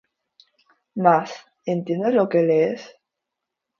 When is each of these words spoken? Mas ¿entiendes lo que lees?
Mas 1.03 1.29
¿entiendes 1.73 2.15
lo 2.17 2.25
que 2.31 2.41
lees? 2.49 2.81